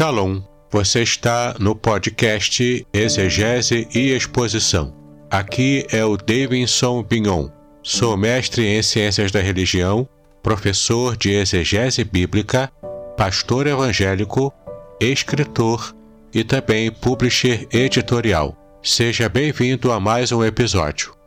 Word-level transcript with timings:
Shalom, 0.00 0.40
você 0.70 1.02
está 1.02 1.54
no 1.60 1.76
podcast 1.76 2.86
Exegese 2.90 3.86
e 3.94 4.14
Exposição. 4.14 4.96
Aqui 5.30 5.86
é 5.90 6.02
o 6.02 6.16
Davidson 6.16 7.02
Bignon. 7.02 7.50
Sou 7.82 8.16
mestre 8.16 8.66
em 8.66 8.82
Ciências 8.82 9.30
da 9.30 9.42
Religião, 9.42 10.08
professor 10.42 11.18
de 11.18 11.32
Exegese 11.34 12.02
Bíblica, 12.02 12.72
pastor 13.14 13.66
evangélico, 13.66 14.50
escritor 14.98 15.94
e 16.32 16.42
também 16.44 16.90
publisher 16.90 17.68
editorial. 17.70 18.56
Seja 18.82 19.28
bem-vindo 19.28 19.92
a 19.92 20.00
mais 20.00 20.32
um 20.32 20.42
episódio. 20.42 21.19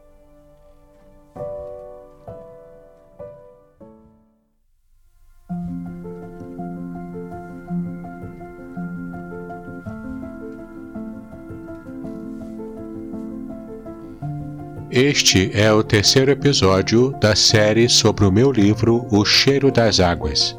Este 14.95 15.49
é 15.55 15.73
o 15.73 15.81
terceiro 15.81 16.29
episódio 16.29 17.15
da 17.19 17.35
série 17.35 17.89
sobre 17.89 18.25
o 18.25 18.31
meu 18.31 18.51
livro 18.51 19.07
O 19.09 19.25
Cheiro 19.25 19.71
das 19.71 19.99
Águas. 19.99 20.55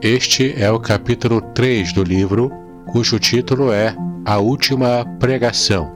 Este 0.00 0.54
é 0.56 0.70
o 0.70 0.80
capítulo 0.80 1.42
3 1.52 1.92
do 1.92 2.02
livro, 2.02 2.50
cujo 2.90 3.18
título 3.18 3.70
é 3.70 3.94
A 4.24 4.38
Última 4.38 5.04
Pregação. 5.20 5.92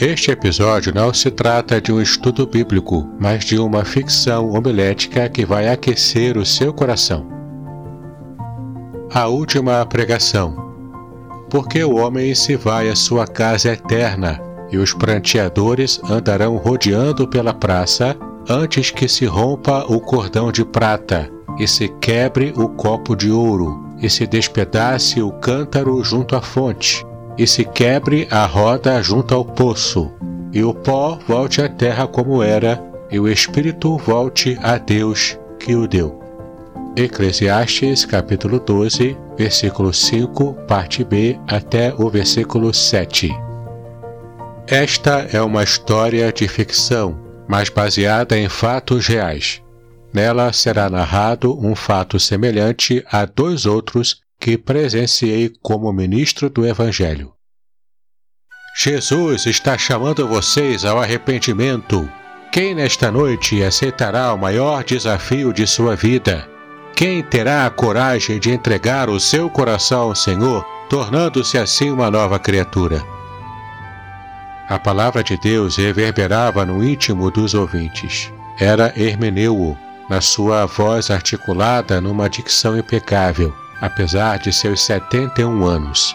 Este 0.00 0.30
episódio 0.30 0.90
não 0.94 1.12
se 1.12 1.30
trata 1.30 1.82
de 1.82 1.92
um 1.92 2.00
estudo 2.00 2.46
bíblico, 2.46 3.06
mas 3.20 3.44
de 3.44 3.58
uma 3.58 3.84
ficção 3.84 4.48
homilética 4.48 5.28
que 5.28 5.44
vai 5.44 5.68
aquecer 5.68 6.38
o 6.38 6.46
seu 6.46 6.72
coração. 6.72 7.28
A 9.12 9.26
Última 9.26 9.84
Pregação. 9.84 10.56
Porque 11.50 11.84
o 11.84 11.96
homem 11.96 12.34
se 12.34 12.56
vai 12.56 12.88
à 12.88 12.96
sua 12.96 13.26
casa 13.26 13.72
eterna 13.72 14.47
e 14.70 14.78
os 14.78 14.92
pranteadores 14.92 16.00
andarão 16.08 16.56
rodeando 16.56 17.26
pela 17.26 17.54
praça 17.54 18.16
antes 18.48 18.90
que 18.90 19.08
se 19.08 19.24
rompa 19.24 19.84
o 19.88 20.00
cordão 20.00 20.50
de 20.50 20.64
prata 20.64 21.30
e 21.58 21.66
se 21.66 21.88
quebre 22.00 22.52
o 22.56 22.68
copo 22.68 23.16
de 23.16 23.30
ouro 23.30 23.86
e 24.00 24.08
se 24.08 24.26
despedace 24.26 25.20
o 25.20 25.30
cântaro 25.32 26.02
junto 26.04 26.36
à 26.36 26.40
fonte 26.40 27.04
e 27.36 27.46
se 27.46 27.64
quebre 27.64 28.26
a 28.30 28.46
roda 28.46 29.02
junto 29.02 29.34
ao 29.34 29.44
poço 29.44 30.10
e 30.52 30.62
o 30.62 30.72
pó 30.72 31.18
volte 31.26 31.60
à 31.60 31.68
terra 31.68 32.06
como 32.06 32.42
era 32.42 32.82
e 33.10 33.18
o 33.18 33.28
espírito 33.28 33.96
volte 33.96 34.58
a 34.62 34.78
Deus 34.78 35.38
que 35.58 35.74
o 35.74 35.86
deu. 35.86 36.18
Eclesiastes 36.96 38.04
capítulo 38.04 38.58
12, 38.58 39.16
versículo 39.36 39.92
5, 39.92 40.54
parte 40.66 41.04
B 41.04 41.38
até 41.46 41.94
o 41.96 42.10
versículo 42.10 42.74
7. 42.74 43.47
Esta 44.70 45.26
é 45.32 45.40
uma 45.40 45.64
história 45.64 46.30
de 46.30 46.46
ficção, 46.46 47.18
mas 47.48 47.70
baseada 47.70 48.38
em 48.38 48.50
fatos 48.50 49.06
reais. 49.06 49.62
Nela 50.12 50.52
será 50.52 50.90
narrado 50.90 51.58
um 51.58 51.74
fato 51.74 52.20
semelhante 52.20 53.02
a 53.10 53.24
dois 53.24 53.64
outros 53.64 54.20
que 54.38 54.58
presenciei 54.58 55.50
como 55.62 55.90
ministro 55.90 56.50
do 56.50 56.66
Evangelho. 56.66 57.32
Jesus 58.78 59.46
está 59.46 59.78
chamando 59.78 60.28
vocês 60.28 60.84
ao 60.84 61.00
arrependimento. 61.00 62.06
Quem 62.52 62.74
nesta 62.74 63.10
noite 63.10 63.62
aceitará 63.62 64.34
o 64.34 64.38
maior 64.38 64.84
desafio 64.84 65.50
de 65.50 65.66
sua 65.66 65.96
vida? 65.96 66.46
Quem 66.94 67.22
terá 67.22 67.64
a 67.64 67.70
coragem 67.70 68.38
de 68.38 68.50
entregar 68.50 69.08
o 69.08 69.18
seu 69.18 69.48
coração 69.48 70.02
ao 70.02 70.14
Senhor, 70.14 70.62
tornando-se 70.90 71.56
assim 71.56 71.90
uma 71.90 72.10
nova 72.10 72.38
criatura? 72.38 73.02
A 74.68 74.78
palavra 74.78 75.24
de 75.24 75.38
Deus 75.38 75.76
reverberava 75.76 76.62
no 76.66 76.84
íntimo 76.84 77.30
dos 77.30 77.54
ouvintes. 77.54 78.30
Era 78.58 78.92
Hermeneuo, 78.94 79.74
na 80.10 80.20
sua 80.20 80.66
voz 80.66 81.10
articulada 81.10 82.02
numa 82.02 82.28
dicção 82.28 82.76
impecável, 82.76 83.54
apesar 83.80 84.38
de 84.38 84.52
seus 84.52 84.82
71 84.82 85.64
anos. 85.64 86.14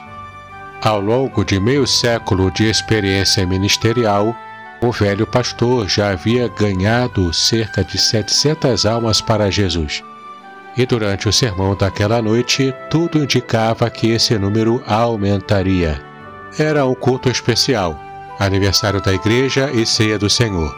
Ao 0.84 1.02
longo 1.02 1.44
de 1.44 1.60
meio 1.60 1.88
século 1.88 2.52
de 2.52 2.70
experiência 2.70 3.44
ministerial, 3.48 4.36
o 4.82 4.92
velho 4.92 5.26
pastor 5.26 5.88
já 5.88 6.12
havia 6.12 6.48
ganhado 6.48 7.34
cerca 7.34 7.84
de 7.84 7.98
700 7.98 8.86
almas 8.86 9.20
para 9.20 9.50
Jesus. 9.50 10.04
E 10.78 10.86
durante 10.86 11.28
o 11.28 11.34
sermão 11.34 11.76
daquela 11.76 12.22
noite, 12.22 12.74
tudo 12.90 13.24
indicava 13.24 13.90
que 13.90 14.12
esse 14.12 14.38
número 14.38 14.84
aumentaria. 14.86 16.04
Era 16.60 16.86
um 16.86 16.94
culto 16.94 17.30
especial, 17.30 17.98
aniversário 18.46 19.02
da 19.02 19.14
igreja 19.14 19.72
e 19.72 19.86
ceia 19.86 20.18
do 20.18 20.30
Senhor. 20.30 20.76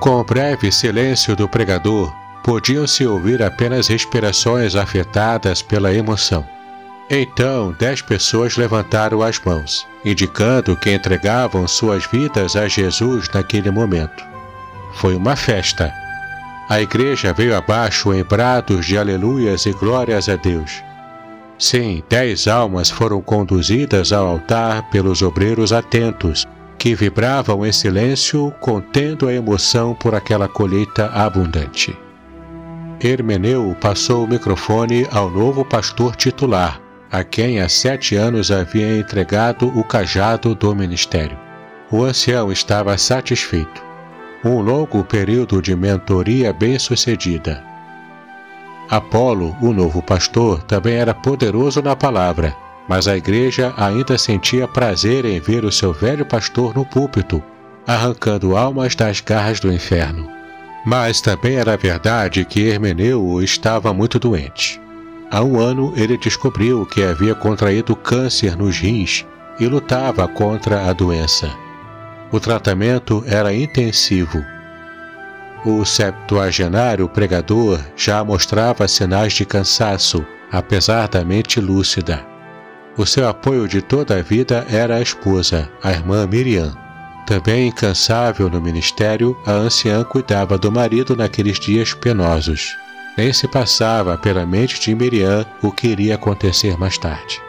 Com 0.00 0.20
o 0.20 0.24
breve 0.24 0.70
silêncio 0.70 1.34
do 1.34 1.48
pregador, 1.48 2.12
podiam-se 2.44 3.04
ouvir 3.06 3.42
apenas 3.42 3.88
respirações 3.88 4.76
afetadas 4.76 5.60
pela 5.60 5.92
emoção. 5.92 6.46
Então, 7.10 7.74
dez 7.78 8.02
pessoas 8.02 8.56
levantaram 8.56 9.22
as 9.22 9.40
mãos, 9.40 9.86
indicando 10.04 10.76
que 10.76 10.92
entregavam 10.92 11.66
suas 11.66 12.06
vidas 12.06 12.54
a 12.54 12.68
Jesus 12.68 13.28
naquele 13.32 13.70
momento. 13.70 14.24
Foi 14.94 15.16
uma 15.16 15.34
festa. 15.34 15.92
A 16.68 16.80
igreja 16.82 17.32
veio 17.32 17.56
abaixo 17.56 18.12
em 18.12 18.22
brados 18.22 18.84
de 18.84 18.98
aleluias 18.98 19.64
e 19.64 19.72
glórias 19.72 20.28
a 20.28 20.36
Deus. 20.36 20.82
Sim, 21.58 22.04
dez 22.08 22.46
almas 22.46 22.90
foram 22.90 23.20
conduzidas 23.20 24.12
ao 24.12 24.28
altar 24.28 24.88
pelos 24.90 25.22
obreiros 25.22 25.72
atentos, 25.72 26.46
que 26.78 26.94
vibravam 26.94 27.66
em 27.66 27.72
silêncio, 27.72 28.54
contendo 28.60 29.26
a 29.26 29.34
emoção 29.34 29.94
por 29.94 30.14
aquela 30.14 30.48
colheita 30.48 31.06
abundante. 31.06 31.98
Hermeneu 33.00 33.76
passou 33.80 34.24
o 34.24 34.28
microfone 34.28 35.06
ao 35.10 35.28
novo 35.28 35.64
pastor 35.64 36.14
titular, 36.14 36.80
a 37.10 37.24
quem 37.24 37.60
há 37.60 37.68
sete 37.68 38.14
anos 38.14 38.50
havia 38.50 38.98
entregado 38.98 39.68
o 39.76 39.82
cajado 39.82 40.54
do 40.54 40.74
ministério. 40.74 41.36
O 41.90 42.02
ancião 42.02 42.52
estava 42.52 42.96
satisfeito. 42.96 43.82
Um 44.44 44.60
longo 44.60 45.02
período 45.02 45.60
de 45.60 45.74
mentoria 45.74 46.52
bem-sucedida. 46.52 47.64
Apolo, 48.88 49.56
o 49.60 49.72
novo 49.72 50.02
pastor, 50.02 50.62
também 50.62 50.94
era 50.94 51.12
poderoso 51.12 51.82
na 51.82 51.96
palavra, 51.96 52.54
mas 52.88 53.06
a 53.06 53.16
igreja 53.16 53.72
ainda 53.76 54.16
sentia 54.16 54.66
prazer 54.66 55.24
em 55.24 55.38
ver 55.38 55.64
o 55.64 55.72
seu 55.72 55.92
velho 55.92 56.24
pastor 56.24 56.74
no 56.74 56.84
púlpito, 56.84 57.42
arrancando 57.86 58.56
almas 58.56 58.94
das 58.94 59.20
garras 59.20 59.60
do 59.60 59.72
inferno. 59.72 60.28
Mas 60.84 61.20
também 61.20 61.56
era 61.56 61.76
verdade 61.76 62.44
que 62.44 62.66
Hermeneu 62.66 63.42
estava 63.42 63.92
muito 63.92 64.18
doente. 64.18 64.80
Há 65.30 65.42
um 65.42 65.60
ano 65.60 65.92
ele 65.96 66.16
descobriu 66.16 66.86
que 66.86 67.02
havia 67.02 67.34
contraído 67.34 67.94
câncer 67.94 68.56
nos 68.56 68.78
rins 68.78 69.26
e 69.60 69.66
lutava 69.66 70.26
contra 70.26 70.88
a 70.88 70.92
doença. 70.92 71.50
O 72.32 72.40
tratamento 72.40 73.22
era 73.26 73.52
intensivo 73.52 74.42
o 75.64 75.84
septuagenário 75.84 77.08
pregador 77.08 77.80
já 77.96 78.22
mostrava 78.22 78.86
sinais 78.86 79.32
de 79.32 79.44
cansaço, 79.44 80.24
apesar 80.52 81.08
da 81.08 81.24
mente 81.24 81.60
lúcida. 81.60 82.24
O 82.98 83.06
seu 83.06 83.28
apoio 83.28 83.68
de 83.68 83.80
toda 83.80 84.18
a 84.18 84.22
vida 84.22 84.66
era 84.68 84.96
a 84.96 85.00
esposa, 85.00 85.70
a 85.84 85.92
irmã 85.92 86.26
Miriam. 86.26 86.76
Também 87.28 87.68
incansável 87.68 88.50
no 88.50 88.60
ministério, 88.60 89.38
a 89.46 89.52
anciã 89.52 90.02
cuidava 90.02 90.58
do 90.58 90.72
marido 90.72 91.14
naqueles 91.14 91.60
dias 91.60 91.94
penosos. 91.94 92.76
Nem 93.16 93.32
se 93.32 93.46
passava 93.46 94.18
pela 94.18 94.44
mente 94.44 94.80
de 94.80 94.92
Miriam 94.96 95.46
o 95.62 95.70
que 95.70 95.86
iria 95.86 96.16
acontecer 96.16 96.76
mais 96.76 96.98
tarde. 96.98 97.40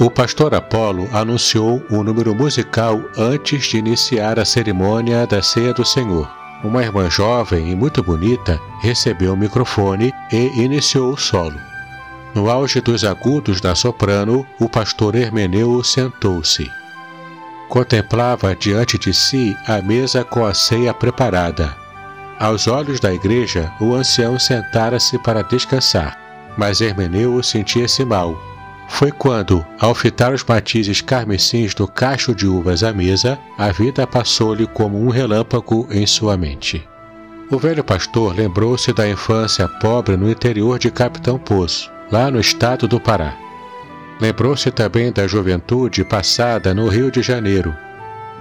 O 0.00 0.10
pastor 0.10 0.52
Apolo 0.52 1.08
anunciou 1.12 1.80
um 1.88 2.02
número 2.02 2.34
musical 2.34 3.00
antes 3.16 3.66
de 3.66 3.78
iniciar 3.78 4.36
a 4.40 4.44
cerimônia 4.44 5.28
da 5.28 5.40
Ceia 5.42 5.72
do 5.72 5.84
Senhor. 5.84 6.28
Uma 6.64 6.82
irmã 6.82 7.08
jovem 7.08 7.70
e 7.70 7.76
muito 7.76 8.02
bonita 8.02 8.60
recebeu 8.80 9.34
o 9.34 9.36
microfone 9.36 10.12
e 10.32 10.60
iniciou 10.60 11.12
o 11.12 11.16
solo. 11.16 11.75
No 12.36 12.50
auge 12.50 12.82
dos 12.82 13.02
agudos 13.02 13.62
da 13.62 13.74
soprano, 13.74 14.46
o 14.60 14.68
pastor 14.68 15.14
Hermeneu 15.14 15.82
sentou-se. 15.82 16.70
Contemplava 17.70 18.54
diante 18.54 18.98
de 18.98 19.14
si 19.14 19.56
a 19.66 19.80
mesa 19.80 20.22
com 20.22 20.44
a 20.44 20.52
ceia 20.52 20.92
preparada. 20.92 21.74
Aos 22.38 22.68
olhos 22.68 23.00
da 23.00 23.10
igreja, 23.10 23.72
o 23.80 23.94
ancião 23.94 24.38
sentara-se 24.38 25.18
para 25.18 25.42
descansar, 25.42 26.20
mas 26.58 26.82
Hermeneu 26.82 27.42
sentia-se 27.42 28.04
mal 28.04 28.38
foi 28.88 29.10
quando, 29.10 29.66
ao 29.80 29.94
fitar 29.94 30.32
os 30.32 30.44
matizes 30.44 31.00
carmesins 31.00 31.74
do 31.74 31.88
cacho 31.88 32.34
de 32.34 32.46
uvas 32.46 32.84
à 32.84 32.92
mesa, 32.92 33.38
a 33.58 33.72
vida 33.72 34.06
passou-lhe 34.06 34.66
como 34.66 35.02
um 35.02 35.08
relâmpago 35.08 35.88
em 35.90 36.06
sua 36.06 36.36
mente. 36.36 36.86
O 37.50 37.58
velho 37.58 37.82
pastor 37.82 38.34
lembrou-se 38.34 38.92
da 38.92 39.08
infância 39.08 39.66
pobre 39.68 40.16
no 40.16 40.30
interior 40.30 40.78
de 40.78 40.90
Capitão 40.90 41.38
Poço, 41.38 41.90
lá 42.10 42.30
no 42.30 42.40
estado 42.40 42.86
do 42.86 43.00
Pará. 43.00 43.36
Lembrou-se 44.20 44.70
também 44.70 45.12
da 45.12 45.26
juventude 45.26 46.04
passada 46.04 46.72
no 46.72 46.88
Rio 46.88 47.10
de 47.10 47.22
Janeiro, 47.22 47.76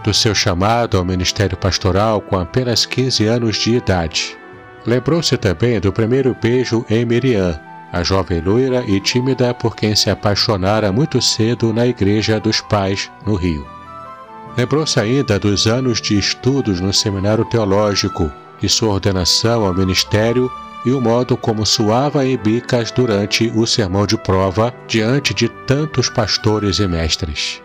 do 0.03 0.13
seu 0.13 0.33
chamado 0.33 0.97
ao 0.97 1.03
ministério 1.03 1.57
pastoral 1.57 2.21
com 2.21 2.37
apenas 2.37 2.85
15 2.85 3.25
anos 3.25 3.57
de 3.57 3.75
idade. 3.75 4.37
Lembrou-se 4.85 5.35
também 5.35 5.79
do 5.79 5.91
primeiro 5.91 6.35
beijo 6.39 6.85
em 6.89 7.03
Miriam, 7.03 7.59
a 7.91 8.03
jovem 8.03 8.39
loira 8.39 8.83
e 8.87 8.99
tímida 8.99 9.53
por 9.53 9.75
quem 9.75 9.95
se 9.95 10.09
apaixonara 10.09 10.91
muito 10.91 11.21
cedo 11.21 11.73
na 11.73 11.87
igreja 11.87 12.39
dos 12.39 12.61
pais 12.61 13.11
no 13.25 13.35
Rio. 13.35 13.65
Lembrou-se 14.57 14.99
ainda 14.99 15.37
dos 15.37 15.67
anos 15.67 15.99
de 15.99 16.17
estudos 16.17 16.79
no 16.79 16.93
seminário 16.93 17.43
teológico 17.45 18.31
e 18.61 18.69
sua 18.69 18.93
ordenação 18.93 19.65
ao 19.65 19.73
ministério 19.73 20.49
e 20.85 20.91
o 20.91 21.01
modo 21.01 21.35
como 21.35 21.65
suava 21.65 22.25
em 22.25 22.37
bicas 22.37 22.91
durante 22.91 23.51
o 23.55 23.65
sermão 23.65 24.05
de 24.05 24.17
prova 24.17 24.73
diante 24.87 25.33
de 25.33 25.49
tantos 25.49 26.09
pastores 26.09 26.79
e 26.79 26.87
mestres. 26.87 27.61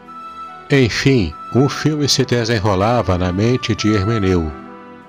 Enfim, 0.71 1.35
um 1.55 1.69
filme 1.69 2.09
se 2.09 2.25
desenrolava 2.25 3.19
na 3.19 3.33
mente 3.33 3.75
de 3.75 3.93
Hermeneu, 3.93 4.51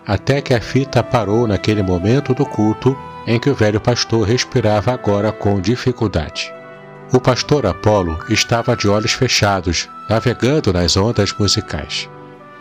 até 0.05 0.41
que 0.41 0.53
a 0.53 0.59
fita 0.59 1.01
parou 1.03 1.47
naquele 1.47 1.81
momento 1.81 2.33
do 2.33 2.45
culto 2.45 2.97
em 3.25 3.39
que 3.39 3.49
o 3.49 3.55
velho 3.55 3.79
pastor 3.79 4.27
respirava 4.27 4.91
agora 4.91 5.31
com 5.31 5.61
dificuldade. 5.61 6.51
O 7.13 7.19
pastor 7.19 7.65
Apolo 7.65 8.17
estava 8.29 8.75
de 8.75 8.87
olhos 8.87 9.11
fechados, 9.11 9.87
navegando 10.09 10.73
nas 10.73 10.97
ondas 10.97 11.33
musicais. 11.33 12.09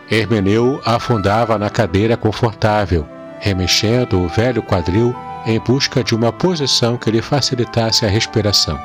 Hermeneu 0.09 0.81
afundava 0.85 1.57
na 1.57 1.69
cadeira 1.69 2.15
confortável, 2.15 3.07
remexendo 3.39 4.19
o 4.21 4.27
velho 4.27 4.61
quadril 4.61 5.15
em 5.45 5.59
busca 5.59 6.03
de 6.03 6.15
uma 6.15 6.31
posição 6.31 6.97
que 6.97 7.11
lhe 7.11 7.21
facilitasse 7.21 8.05
a 8.05 8.09
respiração, 8.09 8.79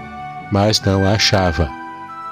mas 0.51 0.81
não 0.81 1.05
a 1.07 1.13
achava. 1.13 1.71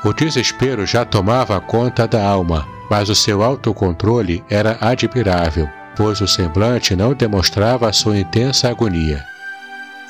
O 0.05 0.13
desespero 0.13 0.87
já 0.87 1.05
tomava 1.05 1.61
conta 1.61 2.07
da 2.07 2.23
alma, 2.23 2.67
mas 2.91 3.09
o 3.09 3.15
seu 3.15 3.43
autocontrole 3.43 4.45
era 4.51 4.77
admirável, 4.81 5.69
pois 5.97 6.21
o 6.21 6.29
semblante 6.29 6.95
não 6.95 7.15
demonstrava 7.15 7.93
sua 7.93 8.19
intensa 8.19 8.69
agonia. 8.69 9.25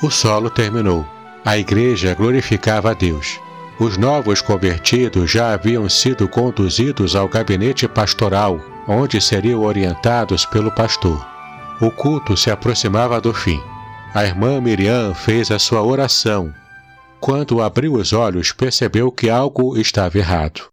O 0.01 0.09
solo 0.09 0.49
terminou. 0.49 1.05
A 1.45 1.57
igreja 1.57 2.13
glorificava 2.13 2.91
a 2.91 2.93
Deus. 2.93 3.39
Os 3.79 3.97
novos 3.97 4.41
convertidos 4.41 5.31
já 5.31 5.53
haviam 5.53 5.87
sido 5.87 6.27
conduzidos 6.27 7.15
ao 7.15 7.27
gabinete 7.27 7.87
pastoral, 7.87 8.59
onde 8.87 9.21
seriam 9.21 9.61
orientados 9.61 10.45
pelo 10.45 10.71
pastor. 10.71 11.25
O 11.79 11.91
culto 11.91 12.35
se 12.35 12.49
aproximava 12.49 13.21
do 13.21 13.33
fim. 13.33 13.61
A 14.15 14.23
irmã 14.23 14.61
Miriam 14.61 15.13
fez 15.13 15.51
a 15.51 15.59
sua 15.59 15.83
oração. 15.83 16.53
Quando 17.19 17.61
abriu 17.61 17.95
os 17.95 18.13
olhos, 18.13 18.53
percebeu 18.53 19.11
que 19.11 19.29
algo 19.29 19.77
estava 19.77 20.17
errado. 20.17 20.69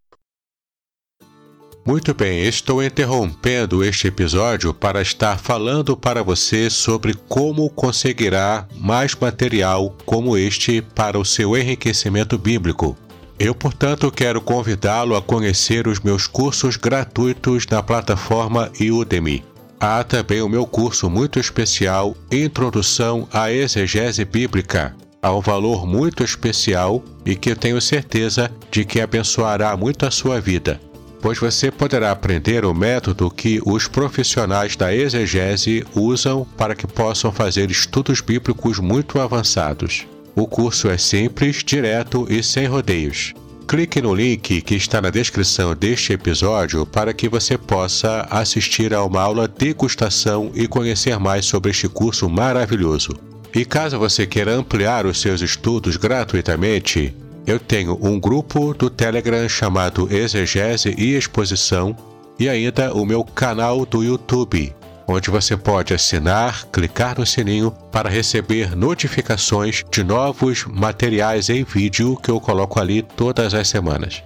Muito 1.84 2.14
bem, 2.14 2.44
estou 2.46 2.80
interrompendo 2.80 3.82
este 3.82 4.06
episódio 4.06 4.72
para 4.72 5.02
estar 5.02 5.40
falando 5.40 5.96
para 5.96 6.22
você 6.22 6.70
sobre 6.70 7.14
como 7.28 7.68
conseguirá 7.68 8.68
mais 8.76 9.12
material 9.16 9.92
como 10.06 10.36
este 10.38 10.80
para 10.80 11.18
o 11.18 11.24
seu 11.24 11.56
enriquecimento 11.56 12.38
bíblico. 12.38 12.96
Eu, 13.40 13.56
portanto, 13.56 14.08
quero 14.12 14.40
convidá-lo 14.40 15.16
a 15.16 15.20
conhecer 15.20 15.88
os 15.88 15.98
meus 15.98 16.28
cursos 16.28 16.76
gratuitos 16.76 17.66
na 17.66 17.82
plataforma 17.82 18.70
Udemy. 18.80 19.42
Há 19.84 20.04
também 20.04 20.40
o 20.40 20.48
meu 20.48 20.64
curso 20.64 21.10
muito 21.10 21.40
especial 21.40 22.16
Introdução 22.30 23.26
à 23.32 23.50
Exegese 23.50 24.24
Bíblica, 24.24 24.94
a 25.20 25.34
um 25.34 25.40
valor 25.40 25.84
muito 25.84 26.22
especial 26.22 27.02
e 27.26 27.34
que 27.34 27.52
tenho 27.56 27.80
certeza 27.80 28.48
de 28.70 28.84
que 28.84 29.00
abençoará 29.00 29.76
muito 29.76 30.06
a 30.06 30.10
sua 30.12 30.40
vida, 30.40 30.80
pois 31.20 31.36
você 31.40 31.68
poderá 31.68 32.12
aprender 32.12 32.64
o 32.64 32.72
método 32.72 33.28
que 33.28 33.60
os 33.66 33.88
profissionais 33.88 34.76
da 34.76 34.94
exegese 34.94 35.84
usam 35.96 36.46
para 36.56 36.76
que 36.76 36.86
possam 36.86 37.32
fazer 37.32 37.68
estudos 37.68 38.20
bíblicos 38.20 38.78
muito 38.78 39.18
avançados. 39.18 40.06
O 40.36 40.46
curso 40.46 40.88
é 40.88 40.96
simples, 40.96 41.56
direto 41.64 42.24
e 42.30 42.40
sem 42.40 42.68
rodeios. 42.68 43.34
Clique 43.66 44.02
no 44.02 44.14
link 44.14 44.60
que 44.60 44.74
está 44.74 45.00
na 45.00 45.08
descrição 45.08 45.74
deste 45.74 46.12
episódio 46.12 46.84
para 46.84 47.14
que 47.14 47.28
você 47.28 47.56
possa 47.56 48.26
assistir 48.30 48.92
a 48.92 49.02
uma 49.04 49.22
aula 49.22 49.48
degustação 49.48 50.50
e 50.54 50.68
conhecer 50.68 51.18
mais 51.18 51.46
sobre 51.46 51.70
este 51.70 51.88
curso 51.88 52.28
maravilhoso. 52.28 53.12
E 53.54 53.64
caso 53.64 53.98
você 53.98 54.26
queira 54.26 54.52
ampliar 54.52 55.06
os 55.06 55.20
seus 55.20 55.40
estudos 55.40 55.96
gratuitamente, 55.96 57.14
eu 57.46 57.58
tenho 57.58 57.98
um 58.02 58.18
grupo 58.20 58.74
do 58.74 58.90
Telegram 58.90 59.48
chamado 59.48 60.08
Exegese 60.14 60.94
e 60.98 61.14
Exposição 61.14 61.96
e 62.38 62.48
ainda 62.48 62.92
o 62.94 63.04
meu 63.04 63.24
canal 63.24 63.84
do 63.86 64.02
YouTube 64.02 64.74
onde 65.06 65.30
você 65.30 65.56
pode 65.56 65.94
assinar, 65.94 66.66
clicar 66.72 67.18
no 67.18 67.26
sininho 67.26 67.70
para 67.90 68.08
receber 68.08 68.76
notificações 68.76 69.82
de 69.90 70.04
novos 70.04 70.64
materiais 70.66 71.48
em 71.48 71.64
vídeo 71.64 72.16
que 72.16 72.30
eu 72.30 72.40
coloco 72.40 72.80
ali 72.80 73.02
todas 73.02 73.54
as 73.54 73.68
semanas. 73.68 74.22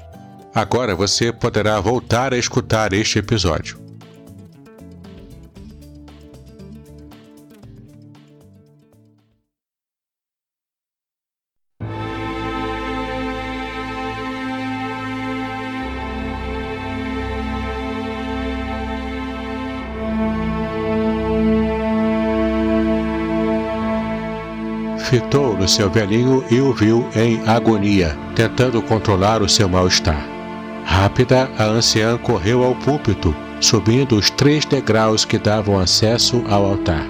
Agora 0.54 0.94
você 0.94 1.32
poderá 1.32 1.78
voltar 1.80 2.32
a 2.32 2.38
escutar 2.38 2.92
este 2.92 3.18
episódio. 3.18 3.85
Fitou 25.06 25.56
no 25.56 25.68
seu 25.68 25.88
velhinho 25.88 26.44
e 26.50 26.60
o 26.60 26.72
viu 26.72 27.08
em 27.14 27.40
agonia, 27.46 28.16
tentando 28.34 28.82
controlar 28.82 29.42
o 29.42 29.48
seu 29.48 29.68
mal-estar. 29.68 30.26
Rápida, 30.84 31.48
a 31.58 31.64
anciã 31.64 32.16
correu 32.18 32.62
ao 32.62 32.74
púlpito, 32.74 33.34
subindo 33.60 34.16
os 34.16 34.30
três 34.30 34.64
degraus 34.64 35.24
que 35.24 35.38
davam 35.38 35.78
acesso 35.78 36.44
ao 36.48 36.64
altar. 36.64 37.06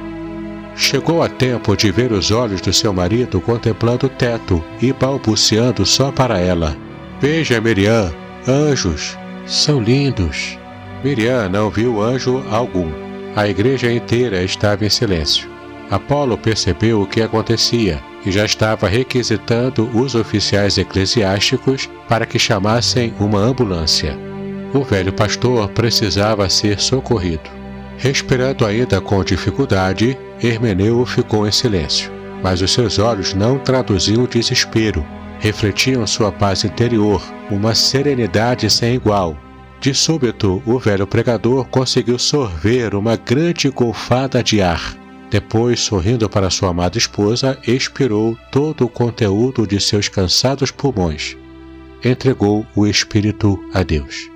Chegou 0.75 1.23
a 1.23 1.29
tempo 1.29 1.75
de 1.75 1.91
ver 1.91 2.13
os 2.13 2.31
olhos 2.31 2.61
do 2.61 2.73
seu 2.73 2.93
marido 2.93 3.41
contemplando 3.41 4.07
o 4.07 4.11
teto 4.11 4.63
e 4.81 4.93
balbuciando 4.93 5.87
só 5.87 6.13
para 6.13 6.39
ela: 6.39 6.77
Veja, 7.21 7.61
Miriam, 7.61 8.13
anjos, 8.47 9.17
são 9.47 9.81
lindos. 9.81 10.59
Miriam 11.03 11.49
não 11.49 11.71
viu 11.71 12.03
anjo 12.03 12.45
algum. 12.51 12.91
A 13.35 13.49
igreja 13.49 13.91
inteira 13.91 14.43
estava 14.43 14.85
em 14.85 14.91
silêncio. 14.91 15.56
Apolo 15.91 16.37
percebeu 16.37 17.01
o 17.01 17.07
que 17.07 17.23
acontecia 17.23 18.03
e 18.25 18.31
já 18.31 18.45
estava 18.45 18.89
requisitando 18.89 19.89
os 19.95 20.17
oficiais 20.17 20.79
eclesiásticos 20.79 21.89
para 22.09 22.27
que 22.27 22.39
chamassem 22.39 23.15
uma 23.21 23.39
ambulância. 23.39 24.19
O 24.75 24.83
velho 24.83 25.13
pastor 25.13 25.69
precisava 25.69 26.49
ser 26.51 26.81
socorrido. 26.81 27.49
Respirando 27.99 28.67
ainda 28.67 29.01
com 29.01 29.23
dificuldade, 29.23 30.19
Hermeneu 30.43 31.07
ficou 31.07 31.47
em 31.47 31.53
silêncio, 31.53 32.11
mas 32.43 32.61
os 32.61 32.73
seus 32.73 32.99
olhos 32.99 33.33
não 33.33 33.59
traduziam 33.59 34.25
desespero, 34.25 35.07
refletiam 35.39 36.05
sua 36.07 36.33
paz 36.33 36.65
interior, 36.65 37.23
uma 37.49 37.75
serenidade 37.75 38.69
sem 38.69 38.97
igual. 38.97 39.37
De 39.81 39.95
súbito, 39.95 40.61
o 40.67 40.79
velho 40.79 41.07
pregador 41.07 41.65
conseguiu 41.67 42.19
sorver 42.19 42.95
uma 42.95 43.17
grande 43.17 43.71
golfada 43.71 44.43
de 44.43 44.61
ar 44.61 45.06
depois, 45.31 45.81
sorrindo 45.81 46.29
para 46.29 46.51
sua 46.51 46.71
amada 46.71 46.97
esposa, 46.97 47.59
expirou 47.67 48.39
todo 48.51 48.85
o 48.85 48.89
conteúdo 48.89 49.67
de 49.67 49.81
seus 49.81 50.09
cansados 50.09 50.71
pulmões. 50.71 51.37
Entregou 52.05 52.65
o 52.77 52.87
espírito 52.87 53.59
a 53.75 53.83
Deus. 53.83 54.31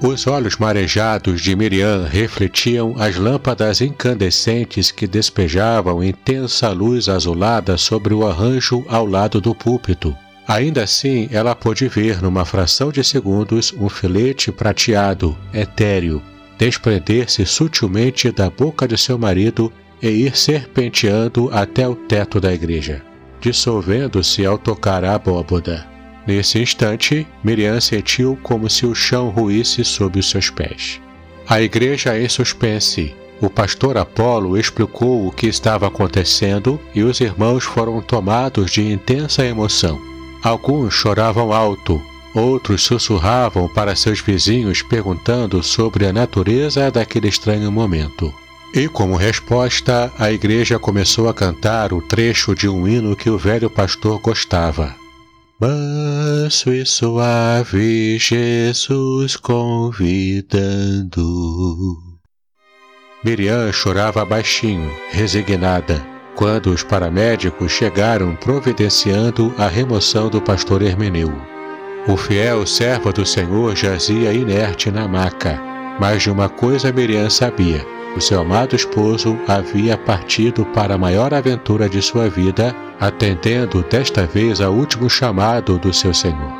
Os 0.00 0.28
olhos 0.28 0.56
marejados 0.56 1.42
de 1.42 1.56
Miriam 1.56 2.06
refletiam 2.08 2.94
as 2.98 3.16
lâmpadas 3.16 3.80
incandescentes 3.80 4.92
que 4.92 5.08
despejavam 5.08 6.04
intensa 6.04 6.70
luz 6.70 7.08
azulada 7.08 7.76
sobre 7.76 8.14
o 8.14 8.24
arranjo 8.26 8.84
ao 8.88 9.04
lado 9.04 9.40
do 9.40 9.54
púlpito. 9.54 10.16
Ainda 10.46 10.84
assim, 10.84 11.28
ela 11.32 11.54
pôde 11.54 11.88
ver 11.88 12.22
numa 12.22 12.44
fração 12.44 12.90
de 12.92 13.02
segundos 13.02 13.74
um 13.76 13.88
filete 13.88 14.52
prateado, 14.52 15.36
etéreo, 15.52 16.22
desprender-se 16.58 17.46
sutilmente 17.46 18.32
da 18.32 18.50
boca 18.50 18.86
de 18.86 18.98
seu 18.98 19.16
marido 19.16 19.72
e 20.02 20.08
ir 20.08 20.36
serpenteando 20.36 21.48
até 21.52 21.88
o 21.88 21.94
teto 21.94 22.40
da 22.40 22.52
igreja, 22.52 23.02
dissolvendo-se 23.40 24.44
ao 24.44 24.58
tocar 24.58 25.04
a 25.04 25.14
abóboda. 25.14 25.86
Nesse 26.26 26.58
instante, 26.60 27.26
Miriam 27.42 27.80
sentiu 27.80 28.38
como 28.42 28.68
se 28.68 28.84
o 28.84 28.94
chão 28.94 29.30
ruísse 29.30 29.84
sob 29.84 30.18
os 30.18 30.28
seus 30.28 30.50
pés. 30.50 31.00
A 31.48 31.62
igreja 31.62 32.18
em 32.20 32.28
suspense. 32.28 33.14
O 33.40 33.48
pastor 33.48 33.96
Apolo 33.96 34.58
explicou 34.58 35.26
o 35.26 35.30
que 35.30 35.46
estava 35.46 35.86
acontecendo 35.86 36.78
e 36.94 37.02
os 37.04 37.20
irmãos 37.20 37.64
foram 37.64 38.02
tomados 38.02 38.70
de 38.70 38.82
intensa 38.82 39.46
emoção. 39.46 39.98
Alguns 40.42 40.92
choravam 40.92 41.52
alto, 41.52 42.02
outros 42.34 42.82
sussurravam 42.82 43.68
para 43.68 43.96
seus 43.96 44.20
vizinhos 44.20 44.82
perguntando 44.82 45.62
sobre 45.62 46.06
a 46.06 46.12
natureza 46.12 46.90
daquele 46.90 47.28
estranho 47.28 47.70
momento. 47.72 48.32
E 48.74 48.86
como 48.86 49.16
resposta, 49.16 50.12
a 50.18 50.30
igreja 50.30 50.78
começou 50.78 51.28
a 51.28 51.34
cantar 51.34 51.92
o 51.92 52.02
trecho 52.02 52.54
de 52.54 52.68
um 52.68 52.86
hino 52.86 53.16
que 53.16 53.30
o 53.30 53.38
velho 53.38 53.70
pastor 53.70 54.20
gostava. 54.20 54.94
Manso 55.60 56.72
e 56.72 56.86
suave, 56.86 58.18
Jesus 58.18 59.36
convidando. 59.36 61.16
Miriam 63.24 63.72
chorava 63.72 64.24
baixinho, 64.24 64.92
resignada, 65.10 66.06
quando 66.36 66.70
os 66.70 66.84
paramédicos 66.84 67.72
chegaram 67.72 68.36
providenciando 68.36 69.52
a 69.58 69.66
remoção 69.66 70.28
do 70.28 70.40
pastor 70.40 70.82
Hermeneu. 70.82 71.57
O 72.08 72.16
fiel 72.16 72.66
servo 72.66 73.12
do 73.12 73.24
Senhor 73.24 73.76
jazia 73.76 74.32
inerte 74.32 74.90
na 74.90 75.06
maca, 75.06 75.60
mas 76.00 76.22
de 76.22 76.30
uma 76.30 76.48
coisa 76.48 76.90
Miriam 76.90 77.28
sabia 77.28 77.84
o 78.16 78.20
seu 78.20 78.40
amado 78.40 78.74
esposo 78.74 79.38
havia 79.46 79.96
partido 79.96 80.64
para 80.66 80.94
a 80.94 80.98
maior 80.98 81.32
aventura 81.32 81.88
de 81.88 82.02
sua 82.02 82.28
vida, 82.28 82.74
atendendo 82.98 83.82
desta 83.88 84.26
vez 84.26 84.60
ao 84.60 84.72
último 84.72 85.08
chamado 85.08 85.78
do 85.78 85.92
seu 85.92 86.12
Senhor. 86.12 86.52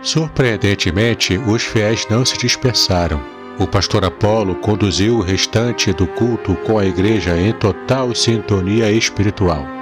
Surpreendentemente, 0.00 1.38
os 1.38 1.64
fiéis 1.64 2.06
não 2.08 2.24
se 2.24 2.38
dispersaram. 2.38 3.20
O 3.58 3.66
pastor 3.66 4.04
Apolo 4.04 4.54
conduziu 4.56 5.16
o 5.16 5.22
restante 5.22 5.92
do 5.92 6.06
culto 6.06 6.54
com 6.64 6.78
a 6.78 6.86
igreja 6.86 7.36
em 7.36 7.52
total 7.52 8.14
sintonia 8.14 8.88
espiritual. 8.92 9.75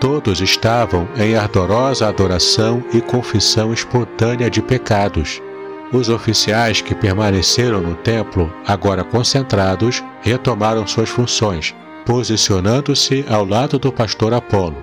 Todos 0.00 0.40
estavam 0.40 1.08
em 1.16 1.34
ardorosa 1.36 2.06
adoração 2.06 2.84
e 2.92 3.00
confissão 3.00 3.72
espontânea 3.72 4.50
de 4.50 4.60
pecados, 4.60 5.40
os 5.92 6.08
oficiais 6.08 6.80
que 6.80 6.94
permaneceram 6.94 7.80
no 7.80 7.94
templo, 7.94 8.52
agora 8.66 9.04
concentrados, 9.04 10.02
retomaram 10.20 10.86
suas 10.86 11.08
funções, 11.08 11.74
posicionando-se 12.04 13.24
ao 13.28 13.44
lado 13.44 13.78
do 13.78 13.92
pastor 13.92 14.34
Apolo. 14.34 14.76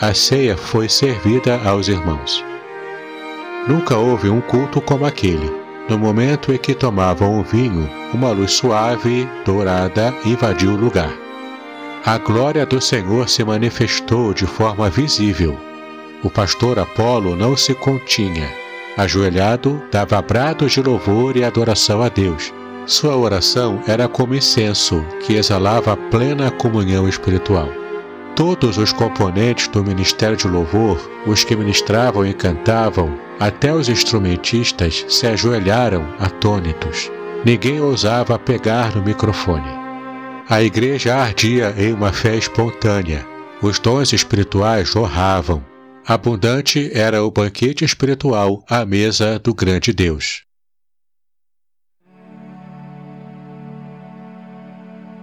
A 0.00 0.12
ceia 0.14 0.56
foi 0.56 0.88
servida 0.88 1.60
aos 1.64 1.88
irmãos. 1.88 2.44
Nunca 3.66 3.96
houve 3.96 4.28
um 4.28 4.40
culto 4.40 4.80
como 4.80 5.04
aquele. 5.04 5.50
No 5.88 5.98
momento 5.98 6.52
em 6.52 6.58
que 6.58 6.74
tomavam 6.74 7.40
o 7.40 7.42
vinho, 7.42 7.88
uma 8.14 8.30
luz 8.30 8.52
suave, 8.52 9.28
dourada, 9.44 10.14
invadiu 10.24 10.72
o 10.72 10.76
lugar. 10.76 11.12
A 12.04 12.18
glória 12.18 12.64
do 12.64 12.80
Senhor 12.80 13.28
se 13.28 13.44
manifestou 13.44 14.32
de 14.32 14.46
forma 14.46 14.88
visível. 14.88 15.56
O 16.22 16.30
pastor 16.30 16.78
Apolo 16.78 17.36
não 17.36 17.56
se 17.56 17.74
continha 17.74 18.60
Ajoelhado, 18.96 19.80
dava 19.90 20.20
brados 20.20 20.72
de 20.72 20.82
louvor 20.82 21.36
e 21.36 21.44
adoração 21.44 22.02
a 22.02 22.08
Deus. 22.08 22.52
Sua 22.86 23.16
oração 23.16 23.80
era 23.86 24.08
como 24.08 24.34
incenso 24.34 25.04
que 25.20 25.34
exalava 25.34 25.96
plena 25.96 26.50
comunhão 26.50 27.08
espiritual. 27.08 27.68
Todos 28.34 28.78
os 28.78 28.92
componentes 28.92 29.68
do 29.68 29.84
ministério 29.84 30.36
de 30.36 30.48
louvor, 30.48 30.98
os 31.26 31.44
que 31.44 31.56
ministravam 31.56 32.26
e 32.26 32.34
cantavam, 32.34 33.10
até 33.38 33.72
os 33.72 33.88
instrumentistas, 33.88 35.04
se 35.08 35.26
ajoelharam 35.26 36.04
atônitos. 36.18 37.10
Ninguém 37.44 37.80
ousava 37.80 38.38
pegar 38.38 38.94
no 38.94 39.02
microfone. 39.02 39.79
A 40.50 40.60
igreja 40.64 41.14
ardia 41.14 41.72
em 41.78 41.92
uma 41.92 42.12
fé 42.12 42.34
espontânea. 42.34 43.24
Os 43.62 43.78
dons 43.78 44.12
espirituais 44.12 44.88
jorravam. 44.88 45.64
Abundante 46.04 46.90
era 46.92 47.22
o 47.22 47.30
banquete 47.30 47.84
espiritual 47.84 48.64
à 48.68 48.84
mesa 48.84 49.38
do 49.38 49.54
grande 49.54 49.92
Deus. 49.92 50.42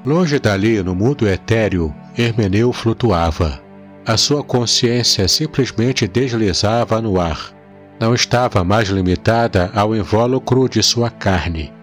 Longe 0.06 0.40
dali, 0.40 0.82
no 0.82 0.96
mundo 0.96 1.28
etéreo, 1.28 1.94
Hermeneu 2.18 2.72
flutuava. 2.72 3.62
A 4.06 4.16
sua 4.16 4.42
consciência 4.42 5.28
simplesmente 5.28 6.08
deslizava 6.08 7.02
no 7.02 7.20
ar. 7.20 7.54
Não 8.00 8.16
estava 8.16 8.64
mais 8.64 8.88
limitada 8.88 9.70
ao 9.76 9.94
invólucro 9.94 10.70
de 10.70 10.82
sua 10.82 11.10
carne. 11.10 11.74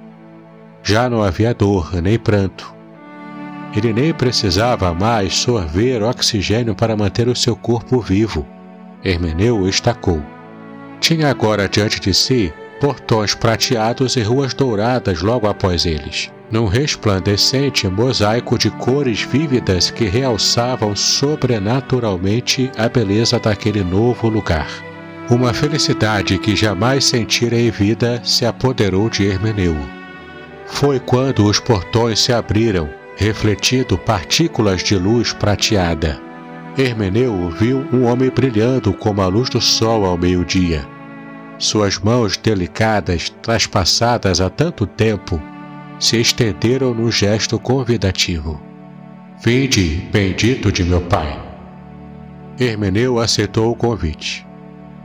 Já 0.83 1.11
não 1.11 1.23
havia 1.23 1.53
dor 1.53 1.93
nem 2.01 2.19
pranto. 2.19 2.75
Ele 3.77 3.93
nem 3.93 4.15
precisava 4.15 4.95
mais 4.95 5.35
sorver 5.35 6.03
oxigênio 6.03 6.75
para 6.75 6.97
manter 6.97 7.29
o 7.29 7.35
seu 7.35 7.57
corpo 7.57 8.01
vivo. 8.01 8.47
Hermeneu 9.05 9.69
estacou. 9.69 10.23
Tinha 11.01 11.29
agora 11.29 11.69
diante 11.69 12.01
de 12.01 12.15
si 12.15 12.53
portões 12.81 13.35
prateados 13.35 14.17
e 14.17 14.23
ruas 14.23 14.55
douradas 14.55 15.23
logo 15.23 15.49
após 15.49 15.87
eles, 15.87 16.31
num 16.51 16.67
resplandecente 16.67 17.89
mosaico 17.89 18.59
de 18.59 18.71
cores 18.71 19.23
vívidas 19.23 19.91
que 19.91 20.05
realçavam 20.05 20.95
sobrenaturalmente 20.95 22.71
a 22.77 22.89
beleza 22.89 23.39
daquele 23.39 23.83
novo 23.83 24.29
lugar. 24.29 24.69
Uma 25.31 25.55
felicidade 25.55 26.39
que 26.39 26.55
jamais 26.55 27.07
sentira 27.07 27.59
em 27.59 27.71
vida 27.71 28.21
se 28.23 28.45
apoderou 28.45 29.09
de 29.09 29.25
Hermeneu. 29.27 29.77
Foi 30.67 31.01
quando 31.01 31.47
os 31.47 31.59
portões 31.59 32.21
se 32.21 32.33
abriram, 32.33 32.89
refletindo 33.17 33.97
partículas 33.97 34.83
de 34.83 34.97
luz 34.97 35.33
prateada. 35.33 36.21
Hermeneu 36.77 37.51
viu 37.51 37.87
um 37.93 38.05
homem 38.05 38.31
brilhando 38.31 38.93
como 38.93 39.23
a 39.23 39.27
luz 39.27 39.49
do 39.49 39.61
sol 39.61 40.05
ao 40.05 40.19
meio-dia. 40.19 40.85
Suas 41.59 41.99
mãos 41.99 42.37
delicadas, 42.37 43.31
traspassadas 43.41 44.41
há 44.41 44.51
tanto 44.51 44.87
tempo, 44.87 45.41
se 46.01 46.21
estenderam 46.21 46.93
num 46.93 47.11
gesto 47.11 47.59
convidativo. 47.59 48.61
Vinde, 49.43 50.09
bendito 50.13 50.73
de 50.73 50.83
meu 50.83 51.01
Pai. 51.03 51.41
Hermeneu 52.59 53.21
aceitou 53.21 53.71
o 53.71 53.77
convite. 53.77 54.47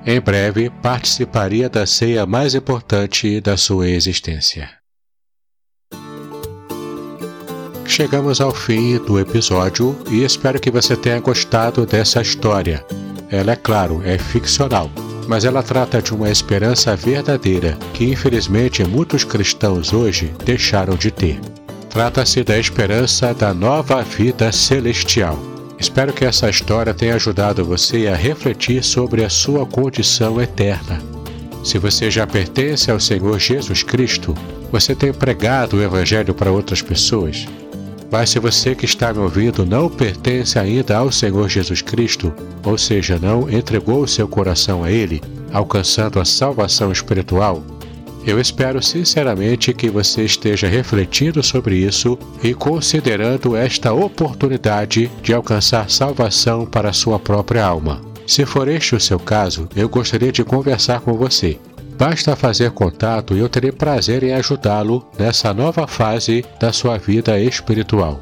Em 0.06 0.20
breve 0.20 0.70
participaria 0.82 1.70
da 1.70 1.86
ceia 1.86 2.26
mais 2.26 2.56
importante 2.56 3.40
da 3.42 3.58
sua 3.58 3.90
existência. 3.90 4.79
Chegamos 7.90 8.40
ao 8.40 8.54
fim 8.54 9.00
do 9.00 9.20
episódio 9.20 9.98
e 10.12 10.24
espero 10.24 10.60
que 10.60 10.70
você 10.70 10.96
tenha 10.96 11.20
gostado 11.20 11.88
dessa 11.88 12.22
história. 12.22 12.86
Ela, 13.32 13.54
é 13.54 13.56
claro, 13.56 14.04
é 14.06 14.16
ficcional, 14.16 14.92
mas 15.28 15.44
ela 15.44 15.64
trata 15.64 16.00
de 16.00 16.14
uma 16.14 16.30
esperança 16.30 16.96
verdadeira 16.96 17.76
que, 17.96 18.06
infelizmente, 18.06 18.84
muitos 18.84 19.24
cristãos 19.24 19.92
hoje 19.92 20.32
deixaram 20.46 20.96
de 20.96 21.10
ter. 21.10 21.42
Trata-se 21.90 22.44
da 22.44 22.60
esperança 22.60 23.34
da 23.34 23.56
nova 23.56 24.04
vida 24.04 24.52
celestial. 24.52 25.38
Espero 25.80 26.14
que 26.14 26.26
essa 26.26 26.48
história 26.48 26.94
tenha 26.94 27.16
ajudado 27.16 27.66
você 27.66 28.08
a 28.08 28.16
refletir 28.16 28.84
sobre 28.84 29.26
a 29.26 29.30
sua 29.32 29.66
condição 29.66 30.40
eterna. 30.40 31.02
Se 31.64 31.80
você 31.80 32.12
já 32.12 32.28
pertence 32.28 32.92
ao 32.92 33.00
Senhor 33.00 33.40
Jesus 33.40 33.82
Cristo, 33.82 34.36
você 34.72 34.94
tem 34.94 35.12
pregado 35.12 35.78
o 35.78 35.82
Evangelho 35.82 36.36
para 36.36 36.52
outras 36.52 36.84
pessoas, 36.84 37.48
mas 38.12 38.32
se 38.32 38.40
você 38.40 38.74
que 38.74 38.86
está 38.86 39.14
me 39.14 39.20
ouvindo 39.20 39.66
não 39.66 39.90
pertence 39.90 40.58
ainda 40.58 40.98
ao 40.98 41.12
Senhor 41.12 41.48
Jesus 41.48 41.82
Cristo, 41.82 42.34
ou 42.64 42.78
seja, 42.78 43.20
não 43.20 43.50
entregou 43.50 44.08
seu 44.08 44.28
coração 44.28 44.84
a 44.84 44.92
Ele, 44.92 45.22
alcançando 45.52 46.20
a 46.20 46.26
salvação 46.26 46.92
espiritual, 46.92 47.64
eu 48.26 48.40
espero 48.40 48.82
sinceramente 48.84 49.74
que 49.74 49.90
você 49.90 50.24
esteja 50.24 50.68
refletindo 50.68 51.42
sobre 51.42 51.78
isso 51.78 52.18
e 52.44 52.54
considerando 52.54 53.56
esta 53.56 53.94
oportunidade 53.94 55.10
de 55.22 55.34
alcançar 55.34 55.90
salvação 55.90 56.66
para 56.66 56.94
sua 56.94 57.18
própria 57.18 57.66
alma. 57.66 58.02
Se 58.28 58.46
for 58.46 58.68
este 58.68 58.96
o 58.96 59.00
seu 59.00 59.20
caso, 59.20 59.68
eu 59.76 59.90
gostaria 59.90 60.32
de 60.32 60.44
conversar 60.44 61.02
com 61.02 61.14
você. 61.14 61.58
Basta 62.00 62.34
fazer 62.34 62.72
contato 62.72 63.36
e 63.36 63.40
eu 63.40 63.50
terei 63.50 63.74
prazer 63.74 64.24
em 64.24 64.32
ajudá-lo 64.32 65.06
nessa 65.20 65.54
nova 65.54 65.86
fase 65.86 66.46
da 66.58 66.72
sua 66.72 66.98
vida 66.98 67.38
espiritual. 67.38 68.22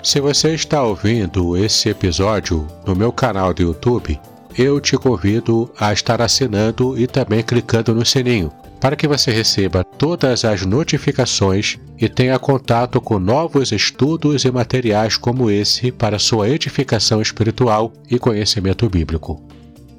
Se 0.00 0.20
você 0.20 0.54
está 0.54 0.80
ouvindo 0.80 1.56
esse 1.56 1.88
episódio 1.88 2.68
no 2.86 2.94
meu 2.94 3.10
canal 3.10 3.52
do 3.52 3.62
YouTube, 3.62 4.16
eu 4.56 4.80
te 4.80 4.96
convido 4.96 5.68
a 5.76 5.92
estar 5.92 6.22
assinando 6.22 6.96
e 6.96 7.08
também 7.08 7.42
clicando 7.42 7.92
no 7.92 8.06
sininho, 8.06 8.52
para 8.80 8.94
que 8.94 9.08
você 9.08 9.32
receba 9.32 9.82
todas 9.82 10.44
as 10.44 10.64
notificações 10.64 11.78
e 11.98 12.08
tenha 12.08 12.38
contato 12.38 13.00
com 13.00 13.18
novos 13.18 13.72
estudos 13.72 14.44
e 14.44 14.52
materiais 14.52 15.16
como 15.16 15.50
esse 15.50 15.90
para 15.90 16.16
sua 16.16 16.48
edificação 16.48 17.20
espiritual 17.20 17.92
e 18.08 18.20
conhecimento 18.20 18.88
bíblico. 18.88 19.42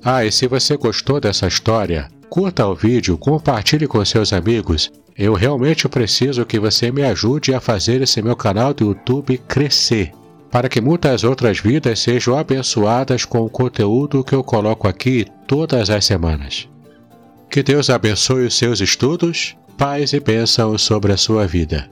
Ah, 0.02 0.24
e 0.24 0.32
se 0.32 0.48
você 0.48 0.78
gostou 0.78 1.20
dessa 1.20 1.46
história, 1.46 2.10
Curta 2.32 2.66
o 2.66 2.74
vídeo, 2.74 3.18
compartilhe 3.18 3.86
com 3.86 4.06
seus 4.06 4.32
amigos. 4.32 4.90
Eu 5.18 5.34
realmente 5.34 5.90
preciso 5.90 6.46
que 6.46 6.58
você 6.58 6.90
me 6.90 7.04
ajude 7.04 7.54
a 7.54 7.60
fazer 7.60 8.02
esse 8.02 8.22
meu 8.22 8.38
canal 8.38 8.74
do 8.74 8.86
YouTube 8.86 9.38
crescer. 9.38 10.14
para 10.50 10.70
que 10.70 10.80
muitas 10.80 11.26
outras 11.26 11.60
vidas 11.60 12.00
sejam 12.00 12.38
abençoadas 12.38 13.26
com 13.26 13.40
o 13.40 13.50
conteúdo 13.50 14.24
que 14.24 14.34
eu 14.34 14.44
coloco 14.44 14.88
aqui 14.88 15.26
todas 15.46 15.90
as 15.90 16.06
semanas. 16.06 16.70
Que 17.50 17.62
Deus 17.62 17.90
abençoe 17.90 18.46
os 18.46 18.58
seus 18.58 18.80
estudos, 18.80 19.58
paz 19.78 20.14
e 20.14 20.20
bênção 20.22 20.78
sobre 20.78 21.12
a 21.12 21.18
sua 21.18 21.46
vida. 21.46 21.90